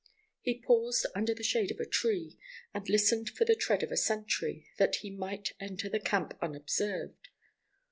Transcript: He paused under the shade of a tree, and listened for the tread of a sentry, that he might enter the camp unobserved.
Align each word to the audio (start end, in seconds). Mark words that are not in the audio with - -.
He 0.41 0.59
paused 0.59 1.05
under 1.13 1.35
the 1.35 1.43
shade 1.43 1.69
of 1.69 1.79
a 1.79 1.85
tree, 1.85 2.39
and 2.73 2.89
listened 2.89 3.29
for 3.29 3.45
the 3.45 3.53
tread 3.53 3.83
of 3.83 3.91
a 3.91 3.97
sentry, 3.97 4.67
that 4.77 4.95
he 4.95 5.11
might 5.11 5.53
enter 5.59 5.89
the 5.89 5.99
camp 5.99 6.35
unobserved. 6.41 7.29